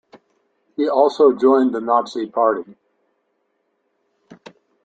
[0.77, 2.75] He also joined the Nazi Party.